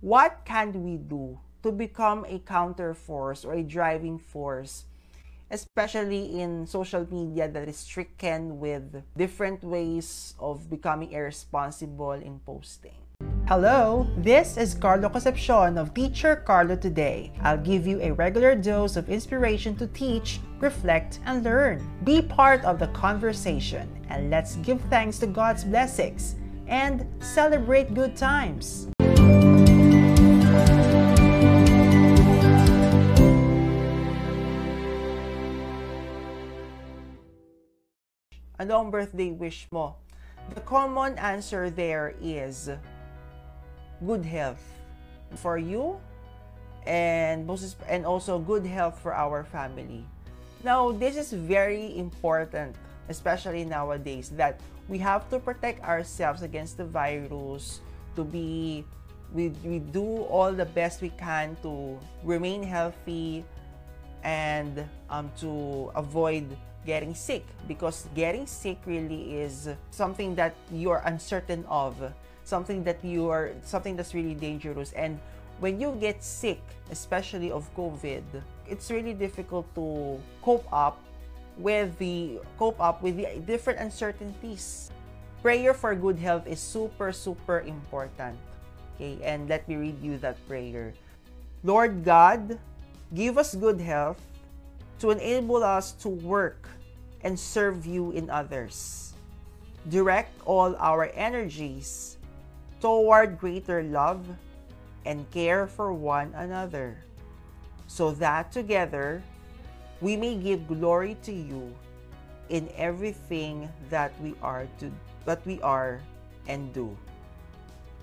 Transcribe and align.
what 0.00 0.44
can 0.44 0.84
we 0.84 0.96
do 0.96 1.38
to 1.62 1.72
become 1.72 2.24
a 2.28 2.38
counter 2.38 2.94
force 2.94 3.44
or 3.44 3.54
a 3.54 3.62
driving 3.62 4.18
force, 4.18 4.84
especially 5.50 6.40
in 6.40 6.66
social 6.66 7.06
media 7.10 7.48
that 7.48 7.68
is 7.68 7.76
stricken 7.76 8.60
with 8.60 9.02
different 9.16 9.62
ways 9.64 10.34
of 10.38 10.70
becoming 10.70 11.10
irresponsible 11.10 12.12
in 12.12 12.38
posting? 12.46 12.94
Hello, 13.48 14.06
this 14.18 14.56
is 14.56 14.74
Carlo 14.74 15.08
Concepcion 15.08 15.78
of 15.78 15.94
Teacher 15.94 16.36
Carlo 16.36 16.76
Today. 16.76 17.32
I'll 17.42 17.58
give 17.58 17.86
you 17.86 17.98
a 18.00 18.12
regular 18.12 18.54
dose 18.54 18.96
of 18.96 19.08
inspiration 19.08 19.74
to 19.76 19.88
teach, 19.88 20.38
reflect, 20.60 21.18
and 21.24 21.42
learn. 21.42 21.82
Be 22.04 22.22
part 22.22 22.64
of 22.64 22.78
the 22.78 22.88
conversation 22.88 23.88
and 24.10 24.30
let's 24.30 24.56
give 24.56 24.80
thanks 24.82 25.18
to 25.18 25.26
God's 25.26 25.64
blessings 25.64 26.36
and 26.68 27.04
celebrate 27.18 27.94
good 27.94 28.14
times. 28.14 28.88
Ano 38.58 38.82
ang 38.82 38.90
birthday 38.90 39.30
wish 39.30 39.70
mo? 39.70 39.94
The 40.50 40.62
common 40.66 41.14
answer 41.14 41.70
there 41.70 42.18
is 42.18 42.66
good 44.02 44.26
health 44.26 44.58
for 45.38 45.62
you 45.62 46.02
and 46.82 47.46
and 47.86 48.02
also 48.02 48.42
good 48.42 48.66
health 48.66 48.98
for 48.98 49.14
our 49.14 49.46
family. 49.46 50.02
Now, 50.66 50.90
this 50.90 51.14
is 51.14 51.30
very 51.30 51.94
important, 51.94 52.74
especially 53.06 53.62
nowadays, 53.62 54.34
that 54.34 54.58
we 54.90 54.98
have 54.98 55.30
to 55.30 55.38
protect 55.38 55.86
ourselves 55.86 56.42
against 56.42 56.82
the 56.82 56.88
virus, 56.88 57.78
to 58.18 58.26
be 58.26 58.82
we, 59.30 59.54
we 59.62 59.78
do 59.78 60.26
all 60.26 60.50
the 60.50 60.66
best 60.66 60.98
we 60.98 61.14
can 61.14 61.54
to 61.62 61.94
remain 62.24 62.66
healthy 62.66 63.44
and 64.22 64.84
um, 65.10 65.30
to 65.38 65.90
avoid 65.94 66.44
getting 66.86 67.14
sick 67.14 67.44
because 67.66 68.08
getting 68.14 68.46
sick 68.46 68.78
really 68.86 69.36
is 69.36 69.68
something 69.90 70.34
that 70.34 70.54
you're 70.72 71.02
uncertain 71.04 71.64
of 71.68 71.94
something 72.48 72.82
that 72.82 72.96
you 73.04 73.28
are 73.28 73.52
something 73.62 73.94
that's 73.94 74.14
really 74.14 74.32
dangerous. 74.32 74.96
And 74.96 75.20
when 75.60 75.80
you 75.80 75.92
get 76.00 76.24
sick 76.24 76.64
especially 76.90 77.52
of 77.52 77.68
covid 77.76 78.24
it's 78.64 78.90
really 78.90 79.12
difficult 79.12 79.68
to 79.74 80.16
cope 80.40 80.64
up 80.72 80.96
with 81.58 81.92
the 81.98 82.40
cope 82.56 82.80
up 82.80 83.02
with 83.02 83.16
the 83.16 83.28
different 83.44 83.78
uncertainties. 83.80 84.90
Prayer 85.42 85.74
for 85.74 85.94
good 85.94 86.18
health 86.18 86.46
is 86.46 86.58
super 86.58 87.12
super 87.12 87.60
important. 87.68 88.38
Okay 88.96 89.18
and 89.22 89.48
let 89.48 89.68
me 89.68 89.76
read 89.76 90.00
you 90.00 90.16
that 90.18 90.40
prayer. 90.48 90.94
Lord 91.62 92.00
god 92.00 92.56
give 93.14 93.38
us 93.38 93.54
good 93.54 93.80
health 93.80 94.20
to 95.00 95.10
enable 95.10 95.62
us 95.62 95.92
to 96.02 96.08
work 96.08 96.68
and 97.22 97.38
serve 97.38 97.86
you 97.86 98.10
in 98.12 98.30
others. 98.30 99.14
Direct 99.88 100.34
all 100.44 100.76
our 100.76 101.10
energies 101.14 102.18
toward 102.80 103.38
greater 103.38 103.82
love 103.82 104.26
and 105.06 105.28
care 105.30 105.66
for 105.66 105.92
one 105.92 106.34
another, 106.34 106.98
so 107.86 108.12
that 108.20 108.52
together 108.52 109.22
we 110.00 110.16
may 110.16 110.36
give 110.36 110.68
glory 110.68 111.16
to 111.22 111.32
you 111.32 111.72
in 112.50 112.68
everything 112.76 113.68
that 113.90 114.12
we 114.20 114.34
are 114.42 114.66
to 114.78 114.92
that 115.24 115.44
we 115.46 115.60
are 115.62 116.00
and 116.46 116.72
do. 116.72 116.96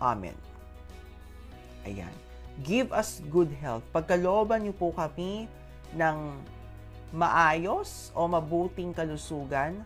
Amen. 0.01 0.35
Ayan. 1.85 2.24
Give 2.63 2.87
us 2.95 3.19
good 3.27 3.51
health. 3.59 3.83
Pagkalooban 3.91 4.63
niyo 4.63 4.75
po 4.77 4.95
kami 4.95 5.51
ng 5.91 6.17
maayos 7.11 8.11
o 8.15 8.27
mabuting 8.27 8.95
kalusugan, 8.95 9.83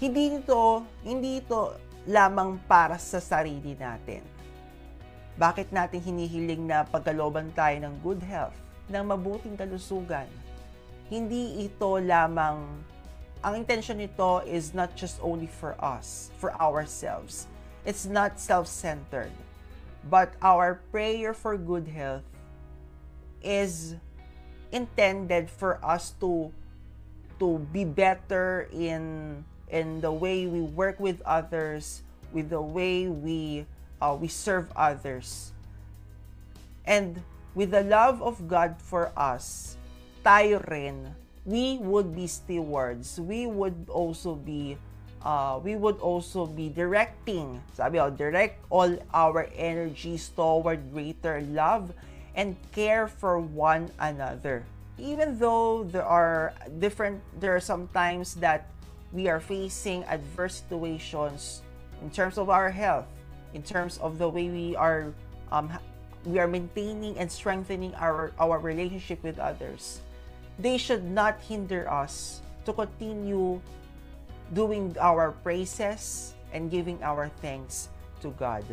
hindi 0.00 0.40
ito, 0.40 0.84
hindi 1.04 1.44
ito 1.44 1.76
lamang 2.08 2.56
para 2.64 2.96
sa 2.96 3.20
sarili 3.20 3.76
natin. 3.76 4.24
Bakit 5.36 5.72
natin 5.72 6.00
hinihiling 6.00 6.64
na 6.64 6.88
pagkaloban 6.88 7.52
tayo 7.52 7.76
ng 7.84 7.94
good 8.00 8.20
health, 8.24 8.56
ng 8.88 9.04
mabuting 9.04 9.60
kalusugan? 9.60 10.28
Hindi 11.12 11.68
ito 11.68 12.00
lamang, 12.00 12.64
ang 13.44 13.54
intention 13.56 14.00
nito 14.00 14.40
is 14.48 14.72
not 14.72 14.92
just 14.96 15.20
only 15.20 15.48
for 15.48 15.76
us, 15.80 16.32
for 16.40 16.56
ourselves. 16.56 17.44
It's 17.84 18.08
not 18.08 18.36
self-centered. 18.40 19.32
But 20.08 20.34
our 20.40 20.80
prayer 20.90 21.34
for 21.34 21.56
good 21.56 21.88
health 21.88 22.24
is 23.42 23.96
intended 24.72 25.50
for 25.50 25.82
us 25.84 26.12
to 26.20 26.52
to 27.40 27.58
be 27.72 27.84
better 27.84 28.68
in 28.72 29.44
in 29.68 30.00
the 30.00 30.12
way 30.12 30.46
we 30.46 30.60
work 30.60 31.00
with 31.00 31.20
others, 31.24 32.02
with 32.32 32.50
the 32.50 32.60
way 32.60 33.08
we 33.08 33.66
uh, 34.00 34.16
we 34.16 34.28
serve 34.28 34.68
others. 34.76 35.52
And 36.84 37.22
with 37.54 37.70
the 37.70 37.82
love 37.82 38.22
of 38.22 38.48
God 38.48 38.76
for 38.80 39.12
us, 39.16 39.76
tayo 40.24 40.60
we 41.44 41.78
would 41.78 42.14
be 42.14 42.26
stewards. 42.26 43.18
We 43.18 43.46
would 43.46 43.88
also 43.88 44.34
be 44.34 44.76
uh, 45.22 45.60
we 45.62 45.76
would 45.76 45.98
also 46.00 46.46
be 46.46 46.68
directing, 46.68 47.60
sabi 47.74 47.98
oh, 47.98 48.10
direct 48.10 48.58
all 48.70 48.96
our 49.12 49.48
energies 49.56 50.28
toward 50.32 50.80
greater 50.92 51.40
love 51.52 51.92
and 52.34 52.56
care 52.72 53.06
for 53.06 53.38
one 53.38 53.90
another. 54.00 54.64
Even 54.98 55.38
though 55.38 55.84
there 55.84 56.04
are 56.04 56.52
different, 56.78 57.20
there 57.40 57.56
are 57.56 57.60
some 57.60 57.88
times 57.92 58.34
that 58.36 58.68
we 59.12 59.28
are 59.28 59.40
facing 59.40 60.04
adverse 60.04 60.62
situations 60.62 61.62
in 62.02 62.10
terms 62.10 62.38
of 62.38 62.48
our 62.48 62.70
health, 62.70 63.06
in 63.52 63.62
terms 63.62 63.98
of 63.98 64.18
the 64.18 64.28
way 64.28 64.48
we 64.48 64.76
are 64.76 65.12
um, 65.50 65.68
we 66.24 66.38
are 66.38 66.46
maintaining 66.46 67.16
and 67.18 67.30
strengthening 67.30 67.94
our, 67.96 68.32
our 68.38 68.58
relationship 68.58 69.22
with 69.22 69.38
others. 69.38 70.00
They 70.58 70.76
should 70.76 71.04
not 71.04 71.40
hinder 71.40 71.90
us 71.90 72.42
to 72.66 72.72
continue 72.72 73.60
doing 74.52 74.96
our 75.00 75.32
praises 75.42 76.34
and 76.52 76.70
giving 76.70 77.02
our 77.02 77.30
thanks 77.40 77.88
to 78.20 78.30
God. 78.38 78.64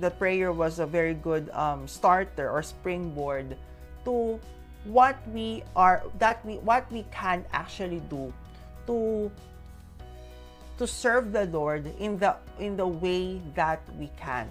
The 0.00 0.10
prayer 0.10 0.52
was 0.52 0.78
a 0.78 0.86
very 0.86 1.14
good 1.14 1.50
um, 1.50 1.88
starter 1.88 2.50
or 2.50 2.62
springboard 2.62 3.56
to 4.04 4.40
what 4.84 5.16
we 5.34 5.64
are 5.74 6.02
that 6.18 6.44
we 6.46 6.62
what 6.62 6.86
we 6.92 7.02
can 7.10 7.44
actually 7.52 8.00
do 8.06 8.32
to 8.86 9.30
to 10.78 10.86
serve 10.86 11.32
the 11.32 11.46
Lord 11.46 11.90
in 11.98 12.18
the 12.18 12.36
in 12.60 12.76
the 12.76 12.86
way 12.86 13.40
that 13.54 13.80
we 13.98 14.10
can. 14.16 14.46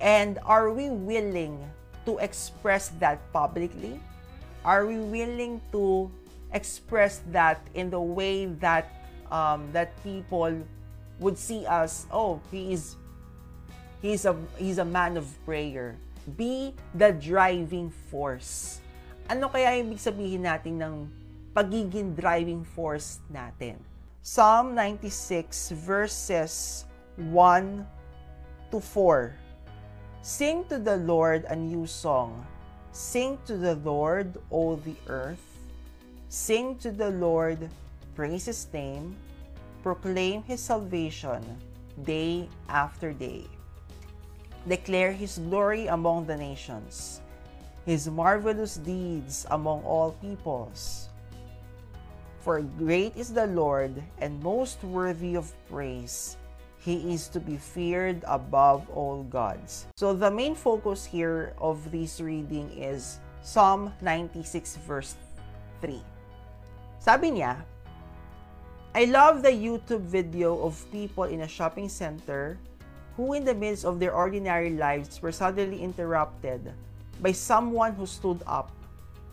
And 0.00 0.38
are 0.44 0.70
we 0.70 0.90
willing 0.90 1.58
to 2.06 2.18
express 2.18 2.90
that 2.98 3.20
publicly? 3.32 4.00
Are 4.64 4.86
we 4.86 4.98
willing 4.98 5.60
to 5.72 6.10
express 6.52 7.20
that 7.30 7.60
in 7.74 7.90
the 7.90 8.00
way 8.00 8.46
that 8.58 8.97
um, 9.30 9.70
that 9.72 9.94
people 10.02 10.52
would 11.20 11.38
see 11.38 11.66
us? 11.66 12.06
Oh, 12.10 12.40
he 12.50 12.72
is 12.72 12.96
he's 14.02 14.24
a 14.24 14.36
he's 14.56 14.78
a 14.78 14.84
man 14.84 15.16
of 15.16 15.26
prayer. 15.44 15.96
Be 16.36 16.74
the 16.94 17.12
driving 17.12 17.90
force. 18.10 18.80
Ano 19.28 19.48
kaya 19.48 19.80
ibig 19.80 20.00
sabihin 20.00 20.44
natin 20.44 20.80
ng 20.80 20.94
pagiging 21.52 22.16
driving 22.16 22.64
force 22.64 23.20
natin? 23.32 23.80
Psalm 24.20 24.76
96 24.76 25.72
verses 25.72 26.84
1 27.16 27.86
to 28.70 28.78
4. 28.80 29.32
Sing 30.20 30.64
to 30.68 30.76
the 30.76 30.96
Lord 31.00 31.48
a 31.48 31.56
new 31.56 31.86
song. 31.86 32.44
Sing 32.92 33.38
to 33.46 33.56
the 33.56 33.76
Lord, 33.80 34.36
all 34.50 34.76
the 34.76 34.96
earth. 35.06 35.44
Sing 36.28 36.76
to 36.84 36.90
the 36.90 37.10
Lord, 37.10 37.70
praise 38.18 38.50
His 38.50 38.66
name. 38.74 39.14
Proclaim 39.86 40.42
His 40.42 40.58
salvation 40.58 41.38
day 42.02 42.50
after 42.66 43.14
day. 43.14 43.46
Declare 44.66 45.14
His 45.14 45.38
glory 45.38 45.86
among 45.86 46.26
the 46.26 46.34
nations, 46.34 47.22
His 47.86 48.10
marvelous 48.10 48.74
deeds 48.74 49.46
among 49.54 49.86
all 49.86 50.18
peoples. 50.18 51.06
For 52.42 52.58
great 52.58 53.14
is 53.14 53.30
the 53.30 53.46
Lord 53.46 53.94
and 54.18 54.42
most 54.42 54.82
worthy 54.82 55.38
of 55.38 55.54
praise. 55.70 56.34
He 56.82 57.14
is 57.14 57.30
to 57.30 57.38
be 57.38 57.54
feared 57.54 58.26
above 58.26 58.82
all 58.90 59.22
gods. 59.30 59.86
So 59.94 60.10
the 60.10 60.30
main 60.30 60.58
focus 60.58 61.06
here 61.06 61.54
of 61.62 61.86
this 61.94 62.18
reading 62.18 62.66
is 62.74 63.22
Psalm 63.46 63.94
96 64.02 64.74
verse 64.82 65.14
3. 65.82 66.02
Sabi 66.98 67.38
niya, 67.38 67.62
I 68.94 69.04
love 69.04 69.42
the 69.44 69.52
YouTube 69.52 70.08
video 70.08 70.64
of 70.64 70.80
people 70.90 71.24
in 71.24 71.42
a 71.42 71.48
shopping 71.48 71.92
center 71.92 72.56
who 73.16 73.34
in 73.34 73.44
the 73.44 73.52
midst 73.52 73.84
of 73.84 74.00
their 74.00 74.14
ordinary 74.14 74.70
lives 74.70 75.20
were 75.20 75.30
suddenly 75.30 75.82
interrupted 75.82 76.72
by 77.20 77.32
someone 77.32 77.92
who 77.92 78.06
stood 78.06 78.40
up 78.46 78.72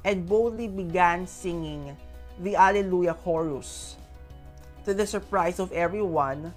and 0.04 0.28
boldly 0.28 0.68
began 0.68 1.26
singing 1.26 1.96
the 2.44 2.56
Alleluia 2.56 3.14
chorus. 3.14 3.96
To 4.84 4.94
the 4.94 5.08
surprise 5.08 5.60
of 5.60 5.72
everyone, 5.72 6.54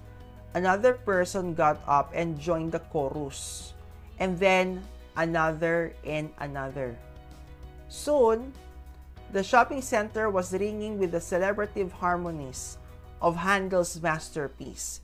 another 0.54 0.94
person 0.94 1.54
got 1.54 1.78
up 1.86 2.10
and 2.12 2.34
joined 2.34 2.72
the 2.72 2.82
chorus, 2.90 3.74
and 4.18 4.36
then 4.42 4.82
another 5.16 5.94
and 6.02 6.34
another. 6.40 6.98
Soon, 7.88 8.52
the 9.30 9.44
shopping 9.44 9.82
center 9.82 10.28
was 10.30 10.52
ringing 10.52 10.98
with 10.98 11.12
the 11.12 11.22
celebrative 11.22 11.92
harmonies 11.92 12.77
of 13.20 13.36
Handel's 13.36 14.00
masterpiece. 14.00 15.00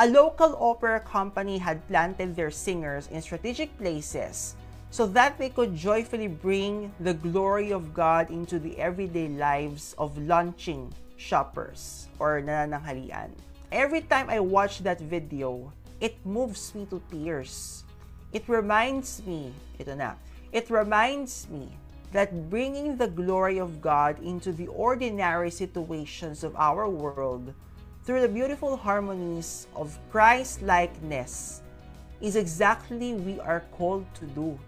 A 0.00 0.08
local 0.08 0.56
opera 0.56 1.00
company 1.00 1.58
had 1.58 1.86
planted 1.86 2.34
their 2.34 2.50
singers 2.50 3.06
in 3.12 3.20
strategic 3.20 3.68
places 3.76 4.56
so 4.88 5.04
that 5.06 5.36
they 5.36 5.50
could 5.50 5.76
joyfully 5.76 6.26
bring 6.26 6.90
the 7.00 7.12
glory 7.12 7.70
of 7.70 7.92
God 7.92 8.30
into 8.30 8.58
the 8.58 8.80
everyday 8.80 9.28
lives 9.28 9.94
of 9.98 10.16
lunching 10.16 10.88
shoppers 11.20 12.08
or 12.18 12.40
nanananghalian. 12.40 13.28
Every 13.70 14.00
time 14.00 14.30
I 14.30 14.40
watch 14.40 14.80
that 14.88 15.04
video, 15.04 15.70
it 16.00 16.16
moves 16.24 16.74
me 16.74 16.88
to 16.88 17.02
tears. 17.12 17.84
It 18.32 18.48
reminds 18.48 19.26
me, 19.26 19.52
ito 19.78 19.94
na, 19.94 20.14
it 20.52 20.70
reminds 20.70 21.50
me 21.50 21.66
that 22.12 22.50
bringing 22.50 22.96
the 22.96 23.08
glory 23.08 23.58
of 23.58 23.82
God 23.82 24.22
into 24.22 24.52
the 24.52 24.66
ordinary 24.68 25.50
situations 25.50 26.42
of 26.42 26.54
our 26.54 26.88
world 26.88 27.54
through 28.04 28.22
the 28.22 28.30
beautiful 28.30 28.76
harmonies 28.76 29.66
of 29.74 29.98
Christ 30.10 30.62
likeness 30.62 31.62
is 32.20 32.36
exactly 32.36 33.14
we 33.14 33.38
are 33.40 33.64
called 33.72 34.06
to 34.14 34.26
do. 34.26 34.58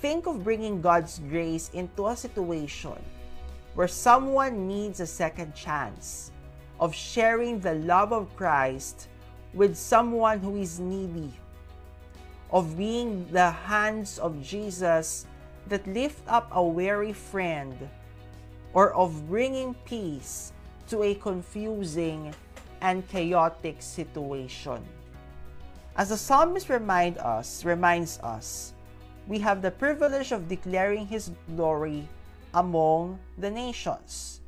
Think 0.00 0.26
of 0.26 0.42
bringing 0.42 0.82
God's 0.82 1.20
grace 1.30 1.70
into 1.74 2.06
a 2.06 2.16
situation 2.16 2.98
where 3.74 3.88
someone 3.88 4.66
needs 4.66 5.00
a 5.00 5.06
second 5.06 5.54
chance, 5.54 6.30
of 6.80 6.94
sharing 6.94 7.60
the 7.60 7.74
love 7.86 8.12
of 8.12 8.34
Christ 8.36 9.08
with 9.54 9.76
someone 9.76 10.40
who 10.40 10.56
is 10.56 10.80
needy, 10.80 11.30
of 12.52 12.76
being 12.76 13.26
the 13.32 13.50
hands 13.50 14.18
of 14.18 14.42
Jesus 14.42 15.26
that 15.68 15.86
lift 15.86 16.22
up 16.28 16.48
a 16.52 16.62
weary 16.62 17.12
friend, 17.12 17.74
or 18.74 18.92
of 18.92 19.28
bringing 19.28 19.74
peace 19.84 20.52
to 20.88 21.02
a 21.02 21.14
confusing 21.14 22.34
and 22.80 23.06
chaotic 23.08 23.80
situation. 23.80 24.82
As 25.96 26.08
the 26.08 26.16
psalmist 26.16 26.68
remind 26.68 27.18
us, 27.18 27.64
reminds 27.64 28.18
us, 28.20 28.74
we 29.28 29.38
have 29.38 29.62
the 29.62 29.70
privilege 29.70 30.32
of 30.32 30.48
declaring 30.48 31.06
his 31.06 31.30
glory 31.54 32.08
among 32.54 33.18
the 33.38 33.50
nations, 33.50 34.40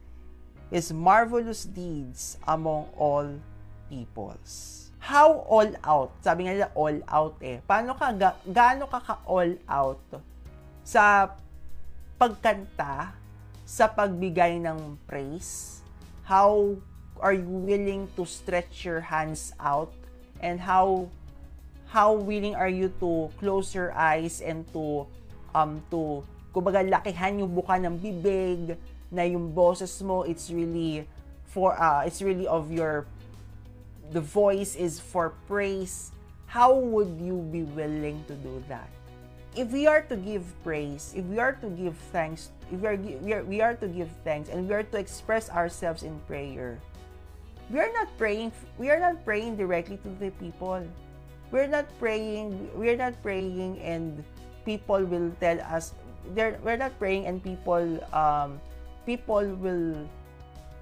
his 0.71 0.93
marvelous 0.93 1.65
deeds 1.65 2.39
among 2.49 2.89
all 2.97 3.29
peoples. 3.89 4.84
How 5.05 5.45
all 5.53 5.69
out? 5.85 6.17
Sabi 6.25 6.49
nga 6.49 6.57
nila 6.57 6.73
all 6.73 6.97
out 7.05 7.37
eh. 7.45 7.61
Paano 7.69 7.93
ka, 7.93 8.09
ga, 8.17 8.41
gaano 8.49 8.89
ka 8.89 9.05
ka 9.05 9.21
all 9.29 9.53
out 9.69 10.01
sa 10.81 11.29
pagkanta, 12.17 13.13
sa 13.69 13.85
pagbigay 13.85 14.65
ng 14.65 14.97
praise, 15.05 15.85
how 16.25 16.73
are 17.21 17.37
you 17.37 17.45
willing 17.45 18.09
to 18.17 18.25
stretch 18.25 18.89
your 18.89 19.01
hands 19.01 19.53
out 19.61 19.93
and 20.41 20.61
how 20.61 21.09
how 21.93 22.13
willing 22.13 22.57
are 22.57 22.69
you 22.73 22.89
to 22.99 23.29
close 23.39 23.77
your 23.77 23.93
eyes 23.93 24.41
and 24.41 24.67
to 24.73 25.07
um 25.55 25.79
to 25.93 26.25
kumbaga 26.51 26.83
lakihan 26.83 27.39
yung 27.39 27.53
buka 27.53 27.79
ng 27.79 27.97
bibig 28.01 28.75
na 29.13 29.23
yung 29.23 29.53
boses 29.53 29.95
mo 30.03 30.27
it's 30.27 30.51
really 30.51 31.07
for 31.47 31.77
uh 31.79 32.03
it's 32.03 32.19
really 32.19 32.49
of 32.51 32.73
your 32.73 33.07
the 34.15 34.23
voice 34.23 34.79
is 34.79 34.97
for 34.99 35.35
praise 35.51 36.15
how 36.47 36.73
would 36.73 37.19
you 37.21 37.43
be 37.51 37.67
willing 37.75 38.25
to 38.31 38.35
do 38.41 38.63
that 38.71 38.89
if 39.55 39.71
we 39.71 39.87
are 39.87 40.03
to 40.11 40.17
give 40.17 40.43
praise, 40.65 41.15
if 41.15 41.25
we 41.27 41.39
are 41.39 41.55
to 41.63 41.71
give 41.71 41.95
thanks, 42.11 42.51
if 42.73 42.81
we 42.81 42.89
are, 42.89 42.97
we 42.97 43.33
are, 43.33 43.45
we 43.45 43.61
are 43.61 43.75
to 43.75 43.87
give 43.87 44.11
thanks 44.25 44.49
and 44.49 44.69
we 44.69 44.75
are 44.75 44.83
to 44.83 44.99
express 44.99 45.49
ourselves 45.51 46.03
in 46.03 46.19
prayer, 46.27 46.79
we 47.71 47.79
are 47.79 47.93
not 47.95 48.09
praying, 48.19 48.53
we 48.79 48.91
are 48.91 48.99
not 48.99 49.25
praying 49.25 49.57
directly 49.57 49.97
to 50.03 50.09
the 50.19 50.31
people. 50.43 50.83
We're 51.51 51.71
not 51.71 51.87
praying, 52.01 52.71
we're 52.75 52.97
not 52.97 53.15
praying 53.23 53.79
and 53.79 54.25
people 54.65 55.05
will 55.05 55.31
tell 55.41 55.61
us, 55.61 55.95
we're 56.35 56.77
not 56.77 56.99
praying 56.99 57.27
and 57.27 57.43
people, 57.43 58.03
um, 58.13 58.61
people 59.07 59.47
will, 59.63 59.95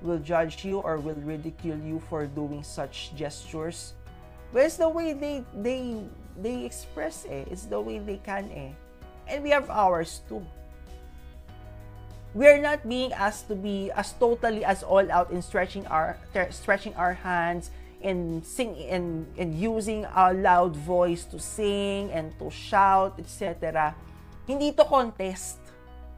will 0.03 0.19
judge 0.19 0.65
you 0.65 0.79
or 0.79 0.99
will 0.99 1.19
ridicule 1.23 1.79
you 1.79 2.03
for 2.11 2.27
doing 2.27 2.63
such 2.63 3.15
gestures. 3.15 3.95
But 4.53 4.67
it's 4.67 4.77
the 4.77 4.89
way 4.89 5.15
they, 5.15 5.45
they 5.57 6.03
they 6.37 6.65
express 6.65 7.27
eh. 7.29 7.45
It's 7.51 7.65
the 7.67 7.81
way 7.81 7.99
they 7.99 8.19
can 8.19 8.51
eh. 8.53 8.73
And 9.29 9.43
we 9.43 9.51
have 9.51 9.71
ours 9.71 10.21
too. 10.29 10.45
We're 12.35 12.61
not 12.61 12.89
being 12.89 13.13
asked 13.13 13.49
to 13.49 13.55
be 13.55 13.93
as 13.93 14.13
totally 14.17 14.65
as 14.65 14.83
all 14.83 15.05
out 15.13 15.31
in 15.31 15.43
stretching 15.43 15.87
our 15.87 16.17
stretching 16.51 16.95
our 16.97 17.13
hands 17.13 17.71
and 18.01 18.45
sing 18.45 18.75
and, 18.89 19.29
and 19.39 19.55
using 19.55 20.05
a 20.17 20.33
loud 20.33 20.77
voice 20.77 21.25
to 21.29 21.39
sing 21.39 22.11
and 22.11 22.33
to 22.39 22.51
shout, 22.51 23.21
etc. 23.21 23.95
Hindi 24.47 24.73
to 24.73 24.85
contest. 24.85 25.61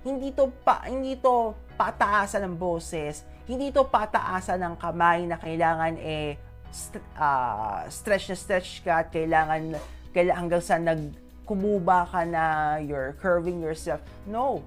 Hindi 0.04 0.30
to 0.32 0.52
pa 0.64 0.86
hindi 0.86 1.16
to 1.18 1.54
pataasan 1.74 2.46
ng 2.48 2.54
boses. 2.56 3.26
Hindi 3.44 3.70
to 3.74 3.84
pataasan 3.84 4.62
ng 4.62 4.74
kamay 4.80 5.28
na 5.28 5.36
kailangan 5.36 6.00
eh 6.00 6.40
st- 6.74 7.04
uh, 7.14 7.84
stretch 7.86 8.32
na 8.32 8.36
stretch 8.36 8.82
ka 8.82 9.04
at 9.04 9.08
kailangan 9.14 9.78
kailan 10.14 10.34
hanggang 10.34 10.62
sa 10.62 10.78
nagkumuba 10.78 12.06
ka 12.08 12.22
na, 12.26 12.78
you're 12.78 13.14
curving 13.18 13.62
yourself. 13.62 14.00
No. 14.26 14.62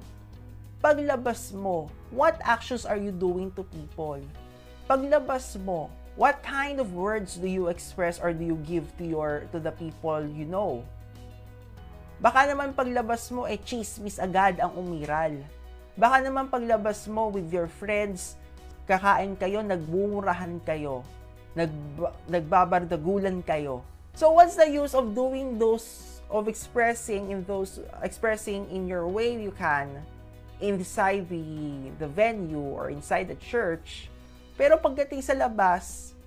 Paglabas 0.77 1.55
mo, 1.55 1.89
what 2.13 2.37
actions 2.45 2.85
are 2.85 2.99
you 2.99 3.09
doing 3.09 3.49
to 3.57 3.65
people? 3.65 4.21
Paglabas 4.85 5.57
mo, 5.63 5.89
what 6.15 6.39
kind 6.45 6.77
of 6.77 6.93
words 6.93 7.35
do 7.35 7.49
you 7.49 7.67
express 7.67 8.21
or 8.21 8.31
do 8.31 8.45
you 8.45 8.59
give 8.61 8.85
to 9.01 9.05
your 9.05 9.49
to 9.51 9.57
the 9.57 9.73
people 9.73 10.21
you 10.21 10.45
know? 10.45 10.85
Baka 12.17 12.49
naman 12.49 12.73
paglabas 12.73 13.29
mo 13.29 13.45
eh 13.45 13.57
chismis 13.61 14.17
agad 14.17 14.57
ang 14.57 14.73
umiral. 14.73 15.37
Baka 15.97 16.21
naman 16.21 16.53
paglabas 16.53 17.09
mo 17.09 17.33
with 17.33 17.49
your 17.49 17.65
friends, 17.65 18.37
kakain 18.85 19.33
kayo, 19.33 19.65
nagbumurahan 19.65 20.61
kayo, 20.61 21.01
nag, 21.57 21.73
nagbabardagulan 22.29 23.41
kayo. 23.41 23.81
So 24.13 24.29
what's 24.33 24.53
the 24.53 24.69
use 24.69 24.93
of 24.93 25.17
doing 25.17 25.57
those 25.57 26.17
of 26.29 26.47
expressing 26.47 27.31
in 27.31 27.43
those 27.45 27.79
expressing 28.03 28.67
in 28.69 28.87
your 28.87 29.07
way 29.07 29.39
you 29.39 29.51
can 29.55 29.87
inside 30.59 31.29
the 31.29 31.93
the 31.99 32.07
venue 32.07 32.59
or 32.61 32.89
inside 32.89 33.27
the 33.27 33.39
church. 33.39 34.09
Pero 34.57 34.77
pagdating 34.77 35.21
sa 35.21 35.37
labas, 35.37 36.17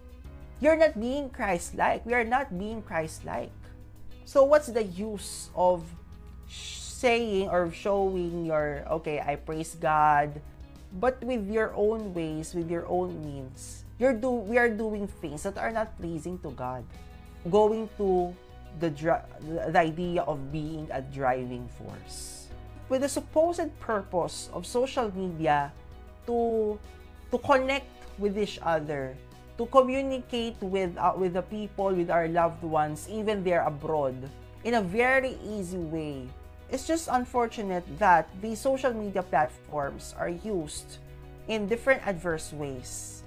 you're 0.62 0.78
not 0.78 0.94
being 0.94 1.28
Christ-like. 1.30 2.06
We 2.06 2.14
are 2.14 2.26
not 2.26 2.54
being 2.54 2.80
Christ-like. 2.82 3.52
So 4.22 4.46
what's 4.46 4.70
the 4.70 4.86
use 4.86 5.50
of 5.58 5.82
saying 7.00 7.49
or 7.49 7.73
showing 7.73 8.45
your 8.45 8.85
okay, 9.00 9.25
I 9.25 9.40
praise 9.40 9.73
God, 9.80 10.37
but 11.00 11.16
with 11.25 11.49
your 11.49 11.73
own 11.73 12.12
ways, 12.12 12.52
with 12.52 12.69
your 12.69 12.85
own 12.85 13.16
means. 13.25 13.88
You're 13.97 14.12
do 14.12 14.28
we 14.28 14.61
are 14.61 14.69
doing 14.69 15.09
things 15.09 15.45
that 15.49 15.57
are 15.57 15.73
not 15.73 15.97
pleasing 15.97 16.37
to 16.45 16.52
God 16.52 16.85
going 17.49 17.88
to 17.97 18.37
the, 18.78 18.90
the 19.73 19.78
idea 19.78 20.23
of 20.23 20.52
being 20.52 20.88
a 20.92 21.00
driving 21.00 21.69
force. 21.80 22.49
With 22.88 23.02
the 23.02 23.09
supposed 23.09 23.71
purpose 23.80 24.50
of 24.52 24.66
social 24.66 25.11
media 25.14 25.73
to, 26.26 26.78
to 27.30 27.38
connect 27.38 27.88
with 28.19 28.37
each 28.38 28.59
other, 28.62 29.16
to 29.59 29.66
communicate 29.66 30.61
with, 30.61 30.97
uh, 30.99 31.14
with 31.16 31.35
the 31.35 31.42
people, 31.42 31.95
with 31.95 32.11
our 32.11 32.28
loved 32.28 32.62
ones, 32.62 33.09
even 33.09 33.42
they're 33.45 33.64
abroad, 33.64 34.16
in 34.64 34.75
a 34.75 34.83
very 34.83 35.38
easy 35.47 35.78
way. 35.78 36.28
It's 36.70 36.86
just 36.86 37.10
unfortunate 37.10 37.84
that 37.98 38.30
these 38.40 38.62
social 38.62 38.94
media 38.94 39.22
platforms 39.22 40.14
are 40.18 40.30
used 40.30 40.98
in 41.50 41.66
different 41.66 42.06
adverse 42.06 42.54
ways 42.54 43.20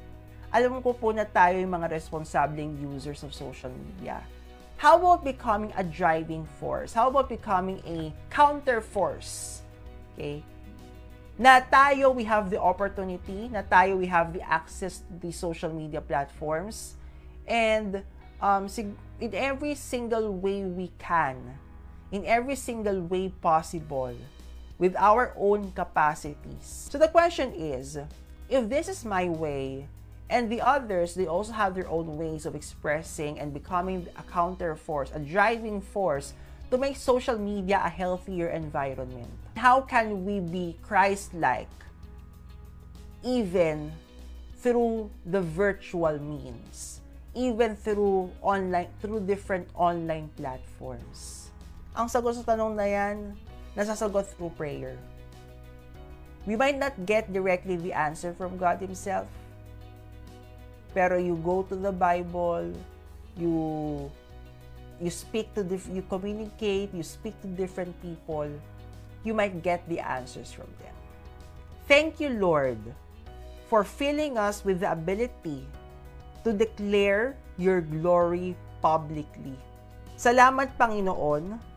alam 0.53 0.85
ko 0.85 0.93
po 0.93 1.09
na 1.09 1.25
tayo 1.25 1.57
yung 1.57 1.73
mga 1.73 1.89
responsableng 1.89 2.77
users 2.77 3.25
of 3.25 3.33
social 3.33 3.73
media. 3.73 4.21
How 4.77 5.01
about 5.01 5.25
becoming 5.25 5.73
a 5.73 5.81
driving 5.81 6.45
force? 6.61 6.93
How 6.93 7.09
about 7.09 7.25
becoming 7.25 7.81
a 7.89 8.13
counter 8.29 8.79
force? 8.79 9.65
Okay? 10.13 10.45
na 11.33 11.65
tayo 11.65 12.13
we 12.13 12.21
have 12.21 12.53
the 12.53 12.61
opportunity, 12.61 13.49
na 13.49 13.65
tayo 13.65 13.97
we 13.97 14.05
have 14.05 14.37
the 14.37 14.43
access 14.45 15.01
to 15.01 15.17
the 15.17 15.33
social 15.33 15.73
media 15.73 15.97
platforms, 15.97 16.93
and 17.49 18.05
um, 18.37 18.69
in 19.17 19.33
every 19.33 19.73
single 19.73 20.29
way 20.29 20.61
we 20.61 20.93
can, 21.01 21.57
in 22.13 22.23
every 22.29 22.55
single 22.55 23.01
way 23.01 23.33
possible, 23.41 24.13
with 24.77 24.95
our 24.95 25.33
own 25.35 25.73
capacities. 25.73 26.87
So 26.93 27.01
the 27.01 27.09
question 27.09 27.51
is, 27.57 27.97
if 28.47 28.69
this 28.69 28.87
is 28.87 29.03
my 29.03 29.25
way, 29.29 29.89
and 30.29 30.49
the 30.49 30.61
others, 30.61 31.15
they 31.15 31.25
also 31.25 31.51
have 31.51 31.73
their 31.73 31.89
own 31.89 32.17
ways 32.17 32.45
of 32.45 32.55
expressing 32.55 33.39
and 33.39 33.53
becoming 33.53 34.07
a 34.17 34.23
counter 34.29 34.75
force, 34.75 35.09
a 35.13 35.19
driving 35.19 35.81
force 35.81 36.33
to 36.69 36.77
make 36.77 36.97
social 36.97 37.37
media 37.37 37.81
a 37.83 37.89
healthier 37.89 38.49
environment. 38.49 39.29
How 39.57 39.81
can 39.81 40.25
we 40.25 40.39
be 40.39 40.77
Christ-like 40.81 41.69
even 43.23 43.91
through 44.57 45.09
the 45.25 45.41
virtual 45.41 46.17
means, 46.19 47.01
even 47.35 47.75
through 47.75 48.31
online 48.41 48.87
through 49.01 49.21
different 49.25 49.67
online 49.75 50.29
platforms? 50.37 51.52
Ang 51.93 52.09
sagot 52.09 52.33
sa 52.33 52.57
tanong 52.57 52.73
na 52.73 52.89
yan, 52.89 53.37
nasasagot 53.77 54.25
through 54.33 54.49
prayer. 54.57 54.97
We 56.49 56.57
might 56.57 56.75
not 56.75 56.97
get 57.05 57.29
directly 57.29 57.77
the 57.77 57.93
answer 57.93 58.33
from 58.33 58.57
God 58.57 58.81
Himself, 58.81 59.29
pero 60.91 61.21
you 61.21 61.37
go 61.39 61.61
to 61.69 61.77
the 61.77 61.93
Bible, 61.93 62.73
you 63.37 63.55
you 64.97 65.09
speak 65.13 65.53
to 65.53 65.61
diff- 65.61 65.89
you 65.93 66.01
communicate, 66.09 66.91
you 66.91 67.05
speak 67.05 67.37
to 67.45 67.47
different 67.47 67.93
people, 68.01 68.49
you 69.21 69.37
might 69.37 69.61
get 69.61 69.85
the 69.85 70.01
answers 70.01 70.49
from 70.49 70.67
them. 70.81 70.95
Thank 71.85 72.17
you, 72.17 72.33
Lord, 72.33 72.79
for 73.69 73.85
filling 73.85 74.37
us 74.37 74.65
with 74.65 74.81
the 74.81 74.91
ability 74.91 75.67
to 76.41 76.49
declare 76.51 77.37
your 77.55 77.85
glory 77.85 78.57
publicly. 78.81 79.55
Salamat, 80.17 80.75
Panginoon, 80.75 81.72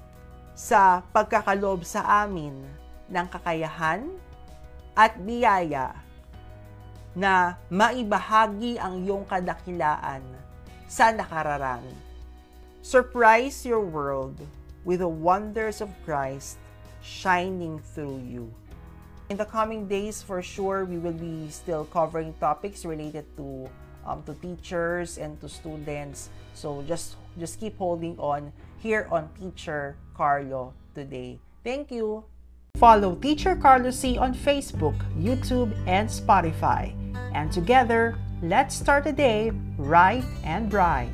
sa 0.57 1.05
pagkakaloob 1.13 1.85
sa 1.85 2.25
amin 2.25 2.57
ng 3.13 3.27
kakayahan 3.29 4.09
at 4.97 5.13
biyaya 5.21 5.93
na 7.13 7.61
maibahagi 7.69 8.81
ang 8.81 9.05
iyong 9.05 9.29
kadakilaan 9.29 10.25
sa 10.89 11.13
nakararami. 11.13 11.93
Surprise 12.81 13.69
your 13.69 13.85
world 13.85 14.41
with 14.89 15.05
the 15.05 15.11
wonders 15.11 15.85
of 15.85 15.93
Christ 16.09 16.57
shining 17.05 17.77
through 17.93 18.25
you. 18.25 18.49
In 19.29 19.37
the 19.37 19.45
coming 19.45 19.91
days, 19.91 20.23
for 20.23 20.41
sure, 20.41 20.87
we 20.87 20.97
will 20.97 21.17
be 21.17 21.51
still 21.51 21.85
covering 21.91 22.33
topics 22.39 22.87
related 22.87 23.27
to 23.37 23.67
um, 24.07 24.23
to 24.25 24.35
teachers 24.35 25.19
and 25.19 25.41
to 25.41 25.49
students. 25.49 26.31
So 26.55 26.83
just 26.87 27.17
just 27.39 27.61
keep 27.61 27.77
holding 27.77 28.17
on 28.19 28.53
here 28.79 29.09
on 29.11 29.29
Teacher 29.39 29.97
Carlo 30.15 30.73
today. 30.95 31.39
Thank 31.65 31.91
you. 31.91 32.25
Follow 32.79 33.15
Teacher 33.17 33.57
Carlo 33.57 33.91
C 33.91 34.19
on 34.19 34.35
Facebook, 34.35 34.97
YouTube, 35.19 35.73
and 35.87 36.09
Spotify. 36.09 36.93
And 37.35 37.51
together, 37.51 38.17
let's 38.43 38.77
start 38.77 39.05
the 39.05 39.13
day 39.13 39.51
right 39.77 40.25
and 40.45 40.71
bright. 40.71 41.11